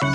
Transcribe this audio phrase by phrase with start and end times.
[0.00, 0.06] は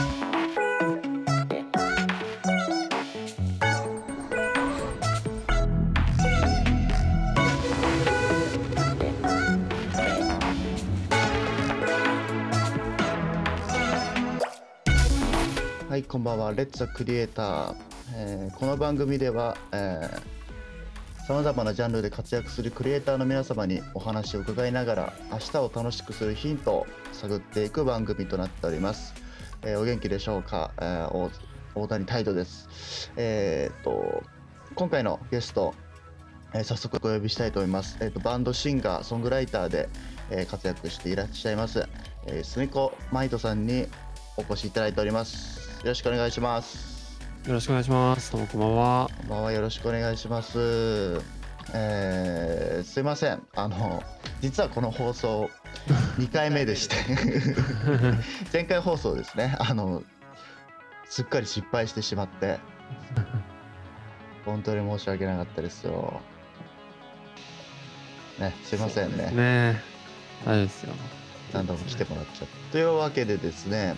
[15.97, 16.51] い、こんばんは。
[16.53, 17.75] レッツクリエイター。
[18.15, 19.55] えーこの番組では、
[21.25, 29.18] さまざまなジャンルで活躍するクリエイターの皆様にお話を伺いながら、明日を楽しくするヒントを探っていく番組となっております。
[29.63, 31.31] えーお元気でしょうか、えー大
[31.75, 33.11] 大谷態度です。
[33.15, 34.23] えーっと、
[34.75, 35.73] 今回のゲスト、
[36.53, 37.97] えー早速お呼びしたいと思います。
[38.01, 39.89] えーっと、バンドシンガー、ソングライターで、
[40.29, 41.87] えー活躍していらっしゃいます、
[42.25, 43.87] えー、スミコマイトさんに
[44.37, 45.59] お越しいただいております。
[45.79, 47.19] よろしくお願いします。
[47.45, 48.31] よろしくお願いします。
[48.31, 49.09] どうもこんばんは。
[49.17, 51.21] こんばんは、よろしくお願いします。
[51.73, 53.43] えーすいません。
[53.55, 54.01] あの、
[54.41, 55.49] 実はこの放送
[56.19, 56.95] 2回目でして、
[58.51, 59.55] 前回放送ですね。
[59.59, 60.03] あの、
[61.05, 62.59] すっかり失敗してしまって、
[64.45, 66.21] 本当に申し訳なかったですよ。
[68.39, 69.25] ね、すいませんね。
[69.25, 69.81] ねえ。
[70.45, 70.93] 大丈夫ですよ。
[71.53, 72.71] 何度も来てもらっちゃった。
[72.71, 73.95] というわけでですね、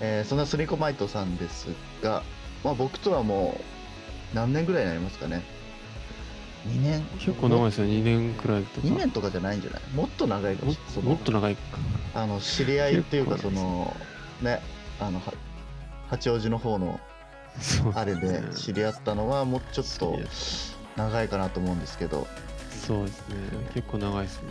[0.00, 1.68] えーそんなスリコマイトさんです
[2.02, 2.22] が、
[2.62, 3.60] まあ、僕とはも
[4.32, 5.42] う何年ぐらいになりますかね
[6.66, 7.02] 2年？
[7.18, 7.86] 結構長いですよ。
[7.86, 8.86] 2年くらいとか。
[8.86, 9.82] 2年とかじゃないんじゃない？
[9.94, 11.60] もっと長いかももしれないもっと長いか。
[12.14, 13.96] あの知り合いっていうかその
[14.42, 14.60] ね
[15.00, 15.32] あのは
[16.08, 17.00] 八王子の方の
[17.94, 20.18] あれで知り合ったのはもうちょっと
[20.96, 22.26] 長いかなと思うんですけど
[22.70, 23.36] そうですね。
[23.74, 24.48] 結構長いですね。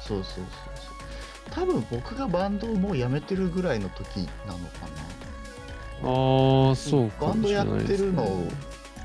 [0.00, 0.90] そうそうそうそ
[1.50, 4.86] う多分僕がバンドをもうやめてるぐらいの時なのか
[6.02, 6.08] な
[6.68, 7.64] ああ、そうかもバンドや。
[7.64, 8.48] ってるのを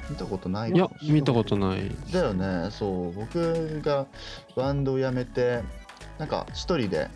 [0.09, 0.77] 見たことないい。
[0.77, 1.91] や見たことない。
[2.11, 2.69] だよね。
[2.71, 3.13] そう。
[3.13, 4.07] 僕が
[4.55, 5.61] バンドを辞めて
[6.17, 7.09] なんか一人で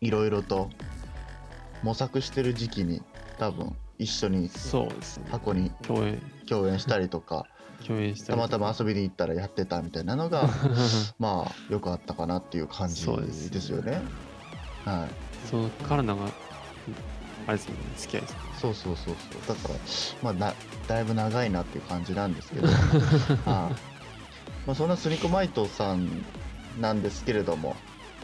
[0.00, 0.70] いろいろと
[1.82, 3.02] 模索してる時期に
[3.38, 5.26] 多分一緒にそうですね。
[5.30, 7.46] 箱に共演、共演したりとか
[7.86, 10.48] 共演したたまたま遊遊びに行ったらやってたみたいなのが
[11.18, 13.50] まあよくあったかなっていう感じですね。
[13.50, 14.00] ですよね。
[14.84, 15.48] はい。
[15.48, 16.32] そのから長い、
[17.50, 18.32] あれですね、付き合いです。
[18.34, 18.38] ね。
[18.60, 19.56] そうそうそうそう。
[19.56, 19.74] だから
[20.22, 20.54] まあな
[20.86, 22.68] だいぶ長いなっていう感じなんですけど。
[23.50, 23.90] はい
[24.66, 26.08] まあ、そんなスニコマイトさん
[26.78, 27.74] なんですけれども、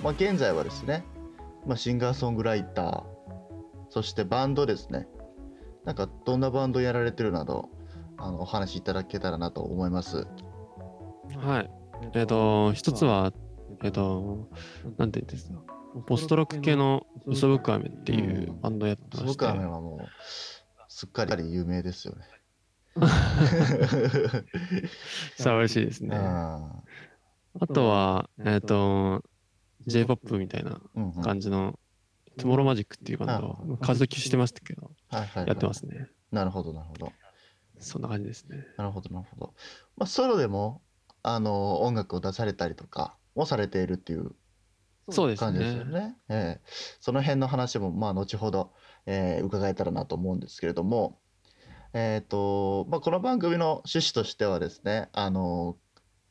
[0.02, 1.04] まあ、現在はですね、
[1.66, 3.02] まあ、シンガーソングライター。
[3.88, 5.08] そしてバンドですね。
[5.84, 7.70] なんかどんなバンドやられてるなど
[8.18, 10.26] あのお話しいただけたらなと思います。
[11.36, 11.70] はい。
[12.14, 13.32] えっ、と、一つは、
[13.82, 14.48] えっ、と、
[14.98, 15.75] なんて言うんですか。
[16.06, 19.44] ポストロック系のウソブックアメっていうバンドやってすまして。
[19.44, 20.08] ごく雨はもう
[20.88, 22.22] すっかり有名ですよね
[25.36, 26.16] さあ嬉しいですね。
[26.16, 26.82] あ
[27.60, 29.22] あとは、えっ、と、
[29.86, 30.80] J-POP みたいな
[31.22, 31.78] 感じの、
[32.38, 36.08] トゥモローマジックっていうバンドを数々してましたけど、はいはいはいやってますね。
[36.32, 37.12] なるほどなるほど
[37.78, 38.66] そんな感じですね。
[38.76, 39.54] なるほどなるほど。
[39.96, 40.82] まあ、ソロでも
[41.22, 44.32] あの音楽を出されたりとかもされているっていう
[45.10, 46.00] そうです感じですよね。
[46.00, 46.16] ね。
[46.28, 46.60] ええ
[47.00, 48.72] その辺の話もまあ後ほど、
[49.06, 51.18] えー伺えたらなと思うんですけれども、
[51.92, 55.76] えっ、とまあ、この番組の趣旨としてはですねあの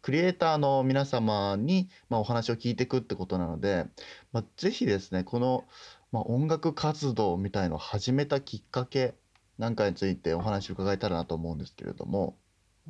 [0.02, 3.88] クリエイターの皆様に、まあ、お話を聞いていくってことなので、
[4.34, 5.66] まあ、ぜひですねこの、
[6.12, 9.16] まあ、音楽活動みたいのを始めたきっかけ
[9.58, 12.38] なんかについてお話を伺えたらなと思うんですけれども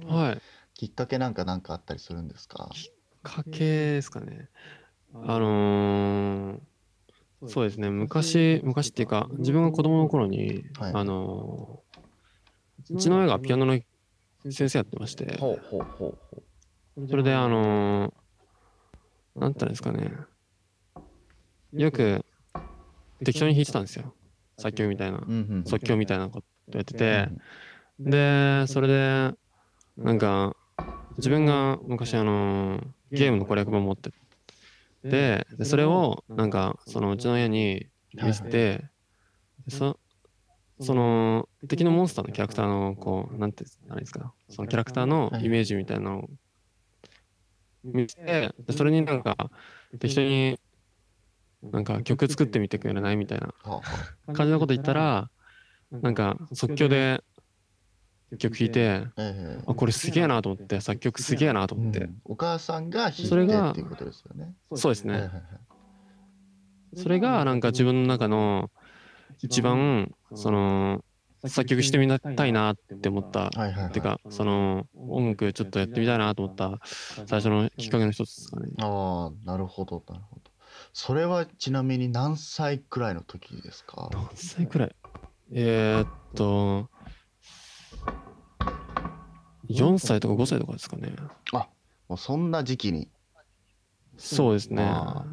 [0.03, 0.41] はい。
[0.74, 2.69] きっかけなんかなんかあったりするんですか？
[3.24, 3.59] 家系
[3.94, 4.50] ですかね。
[5.23, 6.59] あのー
[7.47, 7.91] そうですね。
[7.91, 13.79] 昔、昔っていうか、自分が子供の頃に、はいあのーうちの親がピアノの
[14.49, 16.17] 先生やってまして、ほうほうほう
[16.97, 20.11] ほそれで、あのーなんて言ったんですかね。
[21.73, 22.25] よく
[23.23, 24.13] 適当に弾いてたんですよ。
[24.57, 25.21] 作曲みたいなう。。
[25.27, 27.29] うんうん即興みたいなことやってて
[27.99, 29.33] う、んで、それで、
[29.97, 30.55] なんか、
[31.17, 34.17] 自分が昔あの、ゲームの攻略本持ってて、
[35.09, 38.89] で、それを、なんか、そのうちの親に見せて、
[39.69, 40.00] そ
[40.81, 46.30] その、敵のモンスターのキャラクターの、こう、なんて、あれですか、そのキャラクターのイメージみたいなのを
[47.83, 49.38] 見せて、でそれになんか、
[50.00, 50.59] 適当に、
[51.62, 53.18] なんか曲作ってみてくれない？
[53.18, 53.53] みたいな
[54.33, 55.30] 感じのこと言ったら、
[55.91, 57.24] なんか即興で
[58.37, 62.21] 曲弾いて、あええあ、これすげえなと思って、作曲すげえなと思って、うん。
[62.25, 64.53] お母さんが弾いてそれがっていうことですよね。
[64.75, 65.13] そうですね。
[65.13, 65.41] はいはいはい。
[66.95, 68.71] それがなんか自分の中の
[69.41, 71.03] 一番、その、
[71.45, 73.91] 作曲してみたいなって思った、はいはいはい。
[73.91, 76.79] てか、その、音楽ちょっとやってみたいなと思った。
[77.27, 78.69] 最初のきっかけの一つですかね。
[78.79, 80.51] ああ、なるほど、なるほど。
[80.93, 84.09] それはちなみに何歳くらいの時ですか？
[84.11, 84.95] 何歳くらい？
[85.51, 86.89] えー、っと、
[89.67, 91.13] 4歳とか5歳とかですかね。
[92.07, 93.09] もうそんな時期に。
[94.17, 94.83] そうですね。
[94.83, 95.25] あ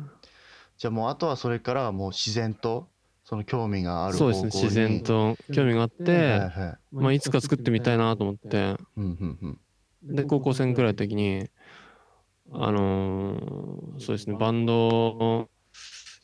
[0.79, 2.89] じゃあもうあとはそれからはもう自然と
[3.25, 6.95] その興味があるそうですね、自然と興味があって、はいはい。
[6.95, 9.59] まあ、いつか作ってみたいなと思って、うんうん
[10.03, 10.17] うん。
[10.17, 11.49] で、高校生くらいの時に、
[12.53, 15.49] あのーそうですね、バンドを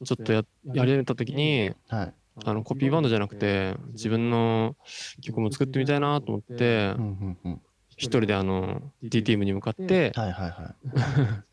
[0.05, 2.15] ちょっとややり始めた時に、はい。
[2.45, 4.77] あのコピーバンドじゃなくて、自分の
[5.21, 7.61] 曲も作ってみたいなと思ってうん、うんうん
[7.99, 10.77] 一人であの DTM に向かってはいはいはい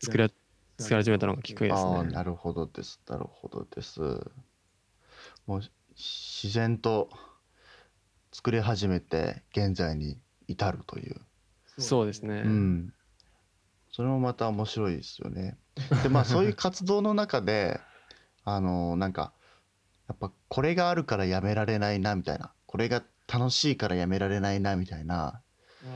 [0.04, 0.32] 作り
[0.78, 2.12] 作り始めたのがきっかけですああね。
[2.12, 4.00] なるほどですなるほどです
[5.46, 5.62] もう
[5.96, 7.10] 自然と
[8.32, 11.20] 作り始めて現在に至るという
[11.78, 12.42] そうですね。
[12.44, 12.94] うん、
[13.92, 15.58] それもまた面白いですよね。
[16.02, 17.80] でまあそういう活動の中で
[18.44, 19.32] あのなんか
[20.08, 25.42] やっぱこれがあるからやめられないなみたいなこれが楽しいからやめられないなみたいな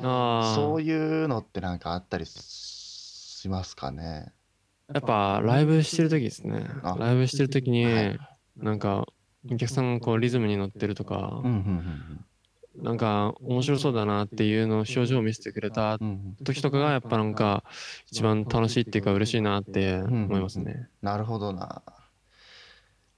[0.03, 4.33] あそうあ、いうのってなんかあったりしますかね？
[4.93, 6.97] やっぱライブしてる時ですねあ。
[6.99, 8.19] ライブしてる時にはい、
[8.57, 9.07] なんか
[9.51, 11.43] お客さんがこうリズムに乗ってるとか
[12.77, 17.65] なんか面白そうだなっていうのを表情を見せてくれたうんうんうん時とかがやっぱなんか
[18.11, 20.89] 一番楽しいっていうか嬉しいなって思いますね。
[21.03, 21.83] なるほどな。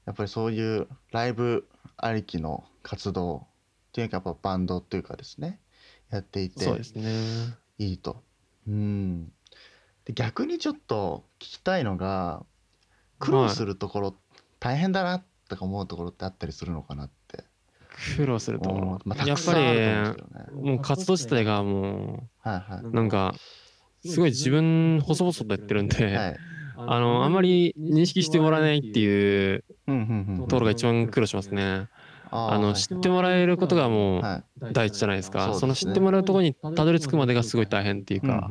[0.05, 5.61] やっぱりそういうライブありきの活動っていうかやっぱバンドっていうかですね
[6.13, 7.57] やっていてそうですね。
[7.79, 8.23] いいと。
[8.69, 9.33] うん。
[10.05, 12.45] で逆にちょっと聞きたいのが
[13.19, 14.17] 苦労するところ、
[14.61, 17.45] 大変だなとか思うところってあったりするのかなって。
[18.17, 20.63] 苦労するとこうんろまあ、やっぱり。
[20.63, 23.35] もう活動自体がもはいはうなんか
[24.05, 25.89] すごい自分細々とやってるんい。
[25.89, 26.37] で、はい。
[26.75, 30.49] あのあんまり認識してもらえないっていううんうんうん。
[30.49, 31.89] ところが一番苦労しますね。
[32.35, 34.73] あの知ってもらえることがもうはい。
[34.73, 35.41] 第一じゃないですか。
[35.41, 38.49] そうですねその知ってもらうところにたどり着くまでがすごい大変っていうか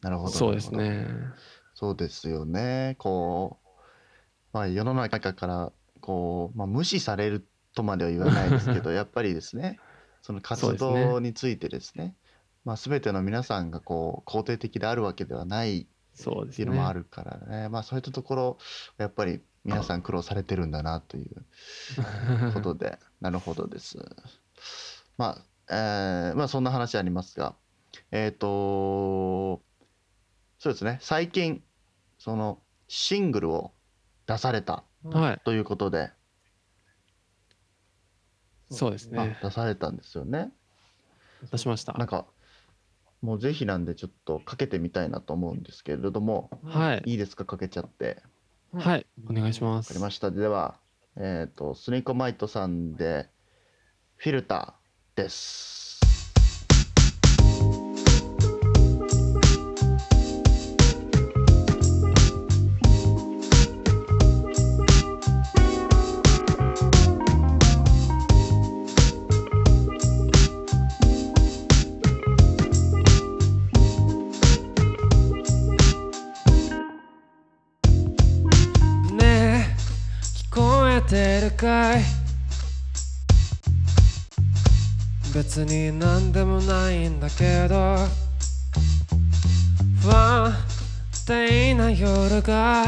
[0.00, 0.30] なるほど。
[0.30, 0.72] そうです。
[0.72, 1.06] ね。
[1.74, 2.96] そうですよね。
[2.98, 3.68] こう、
[4.52, 9.78] まあ、世の中からこう、まあ、無視されるとまでは言わないですけど やっぱりですね
[10.22, 12.14] その活動についてですね
[12.64, 15.86] まあ、全ての皆さんがこう肯定的であるわけではない。
[16.18, 18.58] っていうのもあるからねまあそういったところ
[18.96, 21.44] やっぱり皆さん苦労されてるんだなという
[22.54, 23.98] ことでなるほどです。
[25.18, 27.54] まあ、えーまあそんな話ありますが
[28.10, 29.62] えっ、と
[30.58, 31.62] そうですね最近
[32.18, 33.72] そのシングルを
[34.26, 35.40] 出されたはい。
[35.44, 36.10] ということで、
[38.70, 39.38] そうですあね。
[39.40, 40.52] 出されたんですよね。
[41.52, 41.92] 出しました。
[41.94, 42.26] なんか
[43.22, 47.02] もうぜひなんでちょっとかけてみたいなと思うんですけれどもはい。
[47.06, 47.44] いいですか？
[47.44, 48.22] かけちゃって。
[48.72, 49.06] はい。
[49.28, 50.00] お願いしますわかり。
[50.00, 50.30] ました。
[50.30, 50.76] では、
[51.16, 53.28] えっ、と、スニコマイトさんで、
[54.16, 55.85] フィルターです。
[81.06, 82.02] てるかい？
[85.32, 87.96] 別に何でもないんだけど
[90.02, 90.52] 不安
[91.26, 92.84] 定な夜が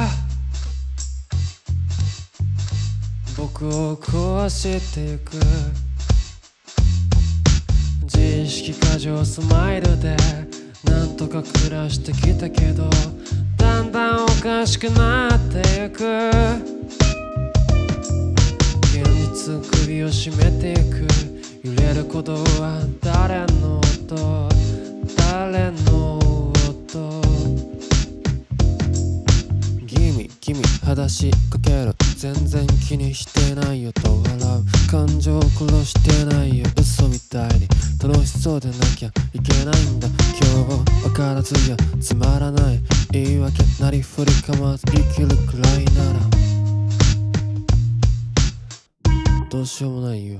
[3.37, 5.37] 僕を壊してゆく。
[8.03, 10.17] 自意識過剰スマイルで
[10.85, 12.91] なんとか暮らしてきたけど
[13.57, 16.68] だんだんおかしくなってゆく。
[19.89, 21.09] 首を絞めていく。
[21.65, 24.47] 揺れることは誰の音？
[25.17, 27.23] 誰の音？
[29.87, 31.95] ギミ君裸足かける。
[32.19, 34.11] 全然気にしてないよと。
[34.11, 34.91] 笑う。
[34.91, 36.67] 感情を殺してないよ。
[36.79, 37.67] 嘘みたいに。
[38.03, 40.09] 楽しそうでなきゃいけないんだ。
[40.39, 42.81] 今日分からずやつまらない。
[43.11, 46.48] 言い訳なりふり構わず生きるくらいなら。
[49.51, 50.37] どうしようもないよ。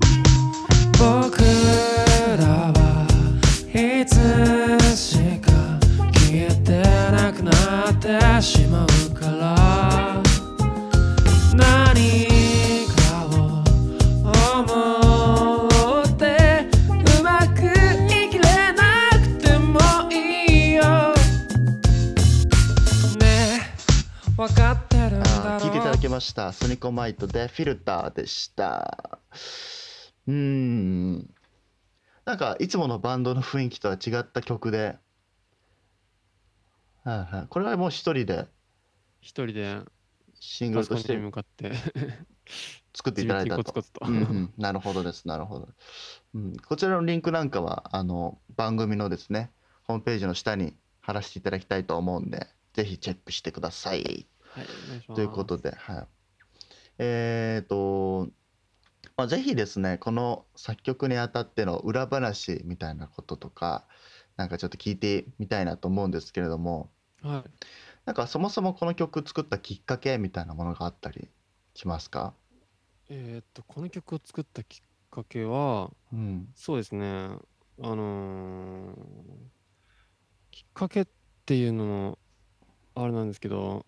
[0.99, 3.07] 僕らは
[3.73, 4.58] いつ
[26.19, 26.53] した。
[26.53, 29.19] スニコマイトでフィルターでした。
[30.27, 31.35] うーん。
[32.25, 34.97] なんか、いつものバンドの雰囲気とは違った曲で、
[37.03, 37.47] はいはい。
[37.47, 38.47] これはもう一人で
[39.21, 39.81] 一人で
[40.39, 41.71] シングルとして向かって
[42.95, 43.81] 作っていただいたとコツコ。
[43.81, 44.05] ツと。
[44.05, 45.69] うんうん、なるほどです、なるほど。
[46.33, 49.51] うん、こちらのリンクなんかは、あの、番組のですね、
[49.83, 54.27] ホームページの下に貼らせていただきたいと思うんで、ぜひチェックしてください。
[54.55, 54.65] はい。
[55.15, 56.07] ということで、はい。
[56.97, 58.29] えっ、と、
[59.17, 63.87] まあ、ぜひですね、この作曲にあたっての裏話みたいなこととか、
[64.37, 66.91] なんかちょっと聞いてみたいなと思うんですけれども、
[67.21, 67.51] はい。
[68.05, 71.29] なんかそもそもこの曲作ったきっかけみたいなものがあったり
[71.75, 72.33] しますか？
[73.09, 74.79] えーっと、この曲を作ったきっ
[75.11, 76.47] かけは、うん。
[76.55, 77.07] そうですね、
[77.81, 78.95] あのー
[80.51, 81.07] きっかけっ
[81.45, 82.19] ていうのも、
[82.95, 83.85] あれなんですけど、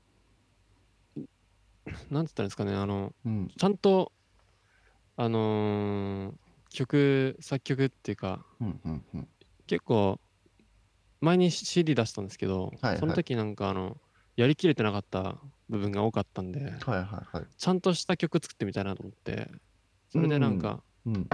[2.09, 3.47] なんつったんですかね、あの、うん。
[3.57, 4.11] ちゃんと、
[5.15, 6.35] あのー
[6.73, 8.81] 曲、作曲っていうか、うん。
[8.85, 9.05] うん。
[9.13, 9.27] うん。
[9.67, 10.19] 結構、
[11.19, 13.97] 前に CD 出したんですけど、はいはいその時なんか、あの、
[14.35, 17.47] やりきれてなかった部分が多かったんで、はいはいはい。
[17.57, 19.51] ちゃんとした曲作ってみたいなと思って、
[20.09, 21.29] それでなんか、うん。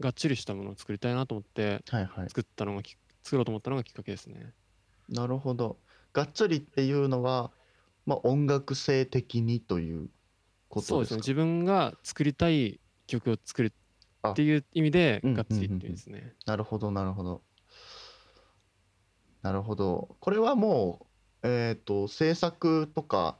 [0.00, 2.28] がっちりしたものを作りたいなと思って、はいはい。
[2.28, 4.52] 作ったのがき、作ろうと思ったのがきっかけですね。
[5.08, 5.80] なるほど。
[6.12, 7.52] がっつりっていうのは、
[8.06, 10.08] まあ、音楽性的にという
[10.68, 11.16] ことそうですね。
[11.18, 13.72] ですか自分が作りたい曲を作る
[14.28, 16.34] っていう意味で、うんがっつりっていう意味ですね。
[16.46, 17.42] なるほど、なるほど。
[19.42, 20.16] なるほど。
[20.20, 21.06] これはも
[21.42, 23.38] う、えっと、制作とか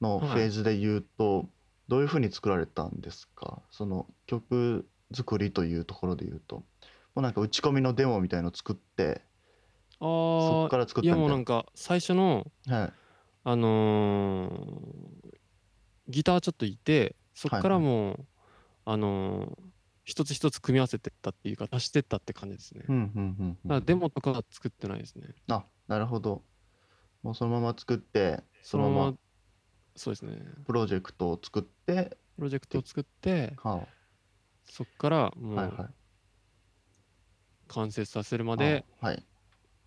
[0.00, 1.48] のフはいェーズで言うと、
[1.88, 3.62] どういうふうに作られたんですか？
[3.70, 6.56] その曲作りというところで言うと。
[6.56, 6.64] も
[7.16, 9.22] うなんか打ち込みのデモみたいの作って、
[10.00, 12.76] そこあから作あ、いやったみたいもうなんか、最初の、な。
[12.78, 12.92] はい。
[13.44, 15.34] あのー
[16.06, 18.26] ギターちょっといて、そこからはいもう、
[18.84, 19.62] あのー
[20.06, 22.84] 一つ一つ組み合わせてったっていうか、足してったって感じですね。
[22.88, 23.54] うん、うん、うんうん。
[23.54, 25.28] だからデモとかは作ってないですね。
[25.48, 26.42] あ、なるほど。
[27.22, 29.16] もうそのまま作って、そのままま、
[29.96, 30.36] そうですね。
[30.66, 33.88] プロジェクトを作って、プロジェクトを作って、は
[34.66, 35.94] そこからはいはいう
[37.68, 39.26] 完成させるまであはい。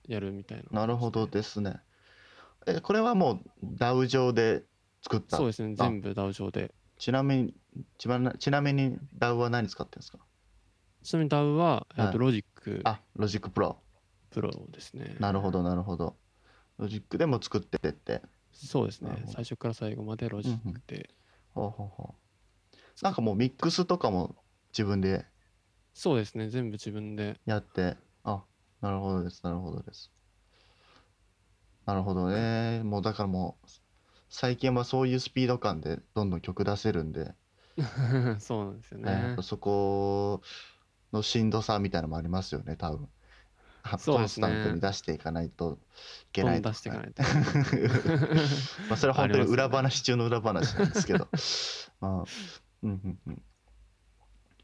[0.07, 0.81] やるみたいな。
[0.81, 1.79] なるほどですね。
[2.67, 4.63] え、これはもう DAW 上で
[5.01, 5.37] 作った？
[5.37, 5.75] そうですね。
[5.79, 6.73] あ全部 DAW 上で。
[6.97, 7.53] ちなみに、
[7.97, 10.19] ちなちなみに DAW は何使ってるんですか？
[11.03, 13.77] ちなみに DAW は、えっと、はいロジックあ、Logic Pro。
[14.29, 15.15] プロですね。
[15.19, 16.17] なるほど、なるほど。
[16.79, 18.21] Logic でも作ってって。
[18.51, 19.27] そうですねなるほ。
[19.27, 21.09] ど最初から最後までロジックで。
[21.53, 22.15] ほうほうほ
[22.73, 22.75] う。
[23.03, 24.35] なんかもうミックスとかも
[24.73, 25.25] 自分で？
[25.93, 26.49] そうですね。
[26.49, 27.39] 全部自分で。
[27.45, 28.43] やって、あ、
[28.81, 30.11] なるほどです、なるほどです。
[31.87, 32.81] なるほどね。
[32.83, 33.67] もうだからもう、
[34.29, 37.33] 最近はそういうスピード感でどんどん曲出せるんで、
[38.39, 39.41] そうなんですよねねやっぱ。
[39.41, 40.41] そこ
[41.13, 43.07] のしんどさみたいなのもありますよね、多分。
[43.83, 45.79] あそうですねコンスタントに出していかないと
[46.29, 47.23] いけどんないとどん出していかねないと。
[48.89, 51.29] まあそれは本当にありますよね裏話中の裏話なんですけど。
[52.01, 52.23] まあ
[52.83, 53.41] うんうんうん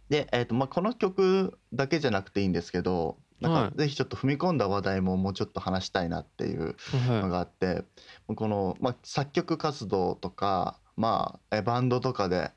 [0.10, 6.76] で、えーとまあ、この曲だけじゃなくていいんですけど、なんはいかぜひちょっと踏み込んだ話題ももうちょっと話したいなっていう
[7.22, 7.84] のはがあって、
[8.28, 12.52] この、まあ、作曲活動とか、まあ、えバンドとかで、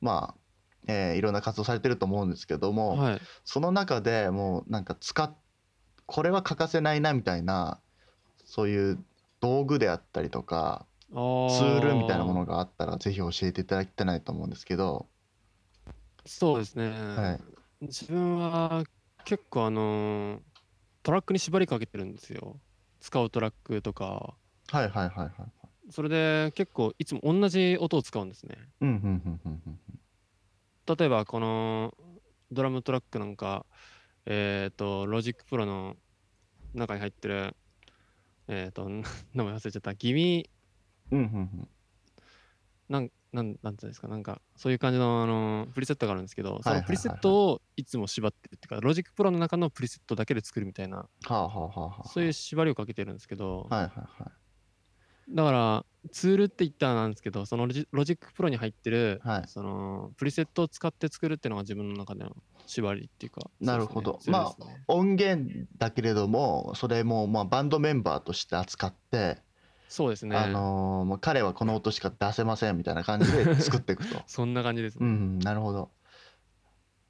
[0.00, 0.40] まあ
[0.86, 2.74] えーいろんな活動されてると思うんですけどい。
[2.74, 3.20] も、はい。
[3.44, 5.36] その中でもうなんか使っ
[6.06, 7.80] これは欠かせないなみたいな
[8.44, 9.04] そういう
[9.40, 15.06] 道具であったりとかツーツールみたいなものがあったらぜひ教えていただきたいと思うんですけど、
[16.26, 16.90] そうですね。
[16.90, 17.38] は
[17.82, 18.84] い、自分は
[19.30, 20.40] 結構あのー
[21.04, 22.58] トラックに縛りかけてるんですよ。
[22.98, 24.34] 使うトラックとか。
[24.66, 25.32] はいはいはいはい
[25.88, 28.56] それで結構いつも同じ音を使うんですね。
[28.80, 29.78] うんうんうんうんうん
[30.98, 31.94] 例えばこの
[32.50, 33.64] ドラムトラックなんか、
[34.26, 35.94] えっ、と、 Logic Pro の
[36.74, 37.54] 中に入ってる、
[38.48, 38.88] えっ、と、
[39.32, 40.50] 名前忘れちゃった、ギミ
[41.12, 41.68] うんうんうん
[42.88, 55.34] なん、なん、なんていうんですか、なんか、そういう感じの、あの、プリセットがあるんですけど、そのプリセットをいつも縛ってるっていうか、ロジックプロの中のプリセットだけで作るみたいな、はあはあはあはあそういう縛りをかけてるんですけど、はいはいはい。
[55.34, 59.42] だから、ツールって言ったらなんですけど、そのロジ Logic Pro に入ってる、はい。
[59.46, 62.30] そのプリセットを使って作るっていうのが自分の中での
[62.66, 64.12] 縛りっていうか、なるほど。
[64.12, 64.84] そうですねまあツールですね。
[64.88, 69.42] 音源だけれどもそれもまあバンドメンバーとして扱って、
[69.90, 70.36] そうですね。
[70.36, 75.06] あのーまあ、彼はこの音しか出せませんみたいな感じで 作っていくとそんな感じですね。
[75.06, 75.90] うんなるほど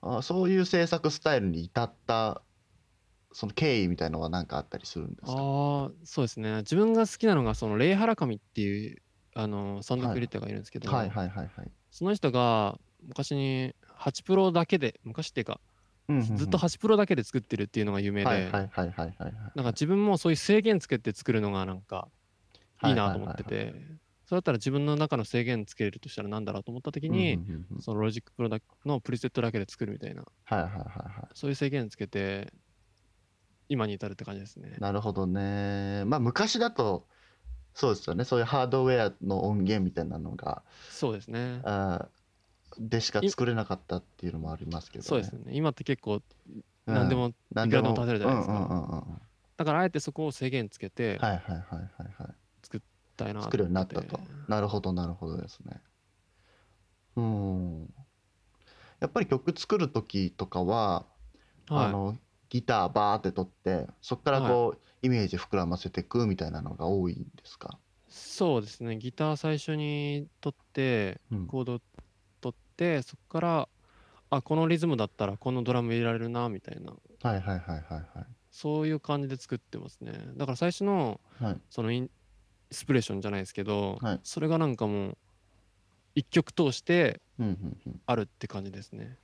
[0.03, 2.43] あそういう制作スタイルに至った
[3.33, 5.33] その経緯みたいのは何かあったりするんですか？
[5.33, 6.57] ああ、そうですね。
[6.59, 9.03] 自分が好きなのが、そのレイハラカミっていう
[9.35, 11.71] あのサウンドクリエイターがいるんですけど、はいはいはいはい。
[11.91, 15.61] その人が昔に8プロだけで昔っていうか
[16.09, 19.33] うんうんうんずっと8プロだけで作ってるっていうのが有名で、はいはいはいはいはいはい。
[19.55, 22.09] なんか自分もそういう制限つけて作るのがなんか
[22.85, 23.75] いいなと思ってて、
[24.27, 27.39] それだったら自分の中の制限つけるとしたらなんだろうと思った時に、
[27.81, 32.53] その Logic Pro のプリセットだけで作るみたいなはいはいはいはそういう制限つけて
[33.69, 34.81] 今に至るって感じですねい。。
[34.81, 36.05] なるほどね。
[36.07, 37.07] まあ昔だと
[37.75, 38.25] そうですよね。
[38.25, 41.61] そういうハードウェアの音源みたいなのがそうですね。
[41.65, 42.21] あー
[42.79, 45.09] でしか作れなかったっていうのもありますけどね。
[45.09, 45.57] そうですね。
[45.57, 46.15] 今って結構
[46.87, 49.21] うん何でも、何いくらでも立てるじゃないですか
[49.57, 52.00] だからあえてそこを制限つけてはいはいはいはいはい。
[53.25, 54.21] たいな作るようになったと。
[54.49, 55.81] なるほどなるほどですね。
[57.17, 57.95] うん。
[59.00, 61.07] やっぱり曲作る時とかは、
[61.69, 62.17] はい、あの
[62.49, 68.97] ギターバーって取ってそこからこう、イメージ膨らませていくみたいなのが多いんですか、そうですね。
[68.97, 71.81] ギター最初に取ってうんコード
[72.41, 73.69] 取ってそこから
[74.31, 78.27] あこのリズムだったらこのドラム入れられるなみたいなはいはいはいはいはい。
[78.50, 80.12] そういう感じで作ってますね。
[80.37, 82.11] だから最初のはい、そのイン
[82.71, 85.19] スピレーションじゃないですけど、はいそれがなんかもう
[86.15, 89.17] 一曲通してうんうんうん、あるって感じですね。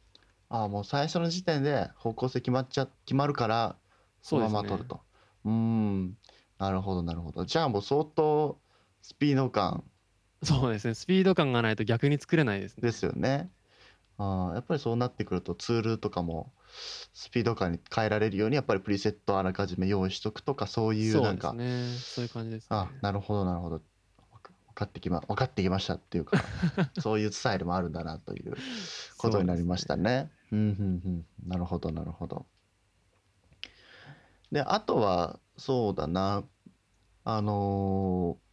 [0.49, 3.76] ああもう最初の時点で方向性決まっちゃ決まるから
[4.23, 5.00] そのまま取ると。
[5.45, 6.17] うーん
[6.59, 7.45] なるほどなるほど。
[7.45, 8.59] じゃあもう相当
[9.03, 9.85] スピード感
[10.43, 10.95] そうですね。
[10.95, 12.83] スピード感がないと逆に作れないですね。
[12.83, 13.50] ですよね。
[14.19, 16.53] あーやっぱりそうなってくるとツールとかも
[17.12, 21.99] スピード感に変えられるようにやっぱりプリセットあらかじめ用意しとくとかそういうそうなんかですね。
[21.99, 22.68] そういう感じですね。
[22.71, 26.42] あなるほどなるほど分かってきま分かってきましたっていうか
[27.00, 28.54] そういうスタイルもあるんだなという
[29.16, 30.30] ことになりましたね。
[30.52, 30.66] うんうん
[31.04, 32.47] うんなるほどなるほど。
[34.52, 36.45] であとはそうだな
[37.25, 38.47] あのー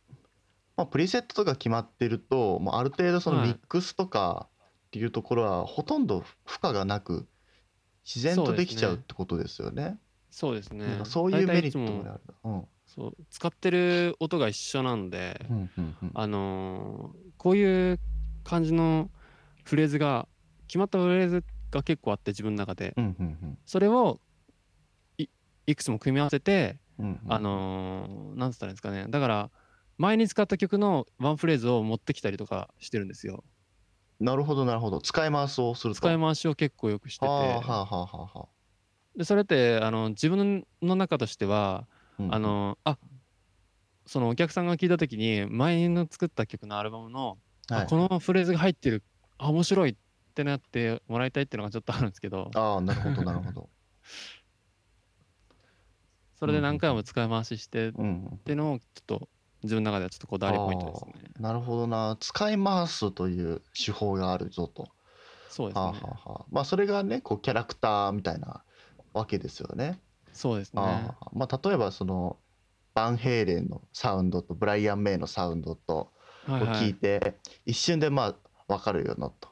[0.76, 4.50] まあ、プリセットとか決まってるともうある程度そのはいミックスとか
[4.88, 7.28] っていうところはほとんど負荷がなく
[8.06, 9.98] 自然とできちゃうってことですよね。
[10.30, 11.02] そうですね。
[11.06, 12.22] そういうメリットもある。
[12.44, 12.52] な。
[12.52, 12.66] うん。
[12.86, 16.12] そう使ってる音が一緒なんで、うんうんうん。
[16.14, 18.00] あのーこういう
[18.44, 19.10] 感じの
[19.64, 20.28] フレーズが
[20.68, 22.94] 決まったフレーズが結構あって自分の中で。
[22.98, 23.58] うんうん。
[23.66, 24.20] それを
[25.18, 25.28] い
[25.68, 27.34] いくつも組み合わせて、うんうん。
[27.34, 29.06] あのーなんつったらいいんですかね。
[29.10, 29.52] だから
[29.98, 33.44] 前に使った曲のワンフレーズを持ってきたりとかしてるんですよ
[34.20, 35.02] なるほどなるほど。
[35.02, 36.00] 使い回しをすると。
[36.00, 38.40] 使い回しを結構よくしてて、はあはあはあはあ。
[38.40, 38.48] は
[39.16, 41.86] でそれってあの自分の中としては、
[42.20, 42.98] あうんあのあ
[44.06, 47.38] そのお客さんが聞いた時に前の作った曲のアルバムの、
[47.70, 47.88] あはい。
[47.88, 49.04] このフレーズが入ってる
[49.38, 49.96] あ面白いっ
[50.34, 52.52] てなってもらいたいっていうのがちょっとあるんですけど。
[52.56, 53.70] ああなるほどなるほど。
[56.36, 59.30] それで何回も使い回ししてっうんていうのをちょっと
[59.64, 61.32] 自分の中ではちょっとこだわりポイントですね。
[61.40, 62.18] なるほどな。
[62.20, 64.90] 使い回すという手法があるぞと。
[65.50, 65.82] そうですね。
[65.82, 66.46] はあはあはあ。
[66.52, 68.64] まあそれがねこうキャラクターみたいな
[69.14, 70.00] わけですよね。
[70.34, 70.82] そうですね。
[70.82, 72.38] ああまあ例えばその
[72.94, 76.12] バンヘイレンのサウンドとブライアン・メイのサウンドとこ
[76.48, 76.60] う聞い。
[76.60, 78.36] はいはいて一瞬でまあ
[78.68, 79.52] 分かるよなと、まあ、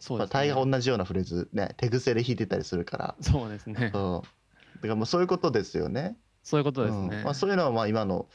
[0.00, 3.14] そうです大概ね同じようなフレーズね手癖で弾いてたりするから。
[3.20, 3.90] そうですね。
[3.92, 4.28] そう
[4.76, 6.16] だからもうそういうことですよね。
[6.42, 7.08] そういうことですうん。
[7.10, 8.26] ねまあ、そういうのはまあ今の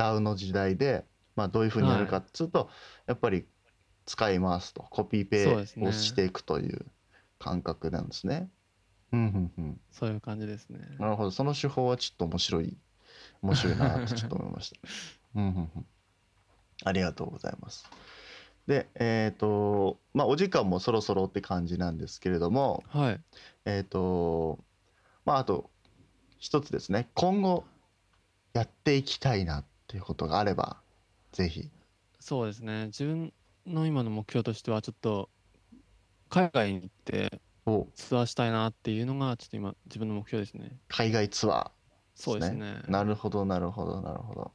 [0.00, 1.04] DAO の時代で、
[1.36, 2.70] まあ、どういうふうにやるかっつうと、
[3.06, 3.46] やっぱり
[4.06, 6.86] 使い回すとコピペをしていくという
[7.38, 8.50] 感覚なんですね。
[9.12, 10.80] うんうんうん、そういう感じですね。
[10.98, 11.30] なるほど。
[11.30, 12.76] その手法はちょっと面白い
[13.42, 14.76] 面白いなってちょっと思いました。
[15.36, 15.86] うんうんうん、
[16.84, 17.88] ありがとうございます。
[18.66, 23.20] でえっ、とまあお時間もそろそろって感じなんですけれどもはい。
[23.64, 24.64] えっ、と
[25.24, 25.70] まああと
[26.38, 27.08] 一つですね。
[27.14, 27.64] 今後
[28.52, 30.76] やっていきたいなっていうことがあれば
[31.32, 31.68] ぜひ。
[32.20, 32.86] そうですね。
[32.86, 33.32] 自分
[33.66, 35.28] の今の目標としてはちょっと
[36.28, 37.88] 海外に行ってお。
[37.96, 40.78] ツアーしたいなっていうのがちょっと今自分の目標ですね。
[40.86, 41.70] 海外ツアー
[42.14, 42.82] そうですね。
[42.86, 44.52] なるほどなるほどなるほど。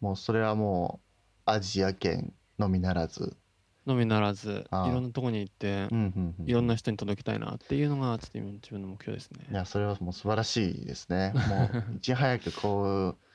[0.00, 1.00] もうそれはも
[1.46, 3.38] うアジア圏のみならず、
[3.86, 9.46] のみならずいろんなとこに行ってうんうんうん、いろんな人に届けたいなっていうのがちょっと今自分の目標ですね。
[9.50, 11.32] いやそれはもう素晴らしいですね。
[11.34, 13.27] もういち早くこう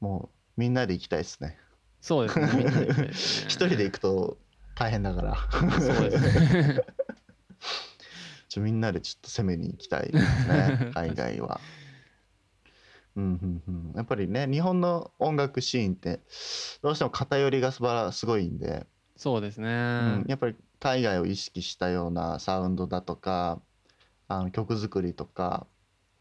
[0.00, 1.58] もうみんなで行きたいですね。
[2.00, 2.50] そうですね。
[2.54, 3.46] みんなで行きたいですね。
[3.48, 4.38] 一人で行くと
[4.74, 5.36] 大変だから。
[5.80, 6.84] そうですね。
[8.48, 11.60] ちょみんなでちょっと攻めに行きたいですね 海外は。
[13.16, 16.20] うんうんうん、やっぱりね日本の音楽シーンって
[16.80, 18.86] どうしても偏りがすばらすごいんで、
[19.16, 20.24] そうですね、うん。
[20.26, 23.60] やっぱり海外を意識したようなサウンドだとか
[24.28, 25.66] あの曲作りとか、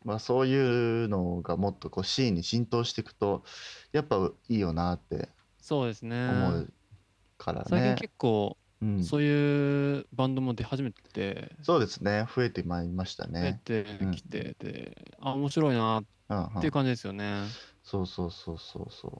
[0.03, 3.43] まあ、そういうのがもっとこうシーンに浸透していくと
[3.91, 5.29] やっぱいいよなって
[5.61, 6.15] そうですね。
[6.25, 6.73] 思う
[7.37, 7.95] から最近ね。
[7.95, 12.25] 結構、うん、そういうバンドも出始めてて、そうですね。
[12.35, 13.61] 増えてまいりました増えね。
[13.63, 17.55] てきてて、あ、面白いなっうんうんていう感じですよね。
[17.83, 19.11] そうそうそうそうそう。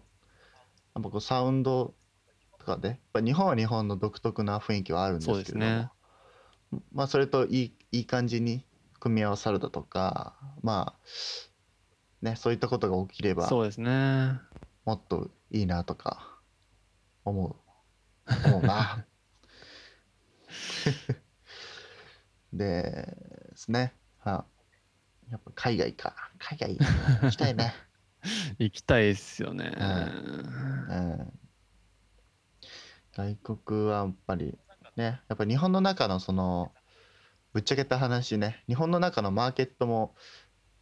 [0.96, 1.96] やっぱこうサウンド
[2.60, 5.92] とかで、やっぱ日本は日本の独特な雰囲気はあるんですけれども、そうですね
[6.92, 8.64] まあそれといいいい感じに
[9.00, 11.00] 組み合わさるだとか、まあ
[12.22, 14.40] ね、そういったことが起きればそうですね。
[14.86, 16.40] もっといいなとか
[17.24, 17.56] 思う
[18.48, 19.06] 思うな。
[22.52, 23.16] で
[23.52, 24.46] ですね、は
[25.32, 26.78] やっぱ海外か海外
[27.22, 27.74] 行きたいね。
[28.60, 29.72] 行きたいですよね。
[29.78, 29.84] う
[30.94, 31.40] ん
[33.14, 34.58] 外国はやっぱり
[34.96, 36.72] ね、やっぱ日本の中のその
[37.54, 40.16] ぶっちゃけた話ね、日本の中のマーケットも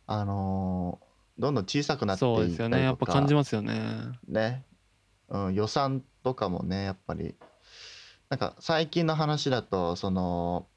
[0.06, 1.08] あのー
[1.40, 2.84] どんどん小さくなってそういったりとかですよね。
[2.84, 3.80] やっぱ感じますよね。
[4.28, 4.64] ね、
[5.30, 7.36] うん、予算とかもねやっぱり
[8.30, 10.68] なんか最近の話だとその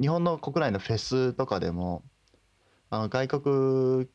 [0.00, 2.02] 日本の国内のフェスとかでも
[2.90, 4.08] あの外国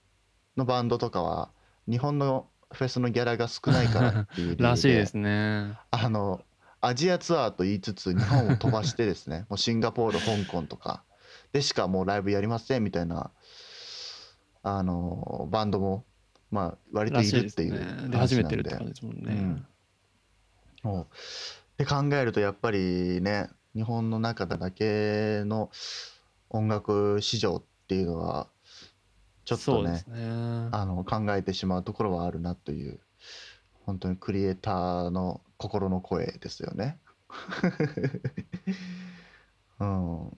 [0.57, 1.51] のバンドとかは
[1.87, 5.77] 日本のフェスのギャラが少ないからっていう理由 らしいですね。
[5.91, 6.41] あの
[6.83, 11.03] アジアツアーと言いつつ日本を飛ばしてですねもうシンガポール香港とか
[11.53, 13.31] でしかもうライブやりませんみたいな
[14.63, 16.05] あのバンドも
[16.49, 18.09] まあ割といるっていうね。
[18.09, 19.21] で、初めてるって感じですもんね
[20.83, 20.91] うん。
[20.91, 21.07] もうっ
[21.77, 25.69] て考えるとやっぱりね日本の中だけの
[26.49, 28.47] 音楽市場っていうのは
[29.45, 30.69] ちょっとねね。
[30.71, 32.99] あの考えてしまうところはあるなという
[33.85, 36.97] 本当にクリエイターの心の声ですよね。
[39.79, 40.37] うん、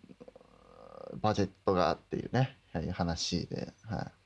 [1.22, 4.24] バジェットがっていうね、はい、話で、はい。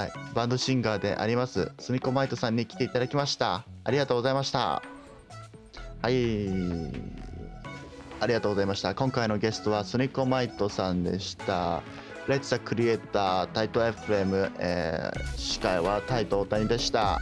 [0.00, 3.64] はい、バンドシンガーでありますスミコマイトさんに来ていただきました。
[3.84, 4.82] ありがとうございました。
[6.02, 6.48] はい。
[8.20, 8.94] ありがとうございました。
[8.94, 11.82] 今回のゲストはスニコマイトさんでした。
[12.28, 17.18] レッツ・ザ・クリエイタータイト FM、えー司会はタイト大谷でした。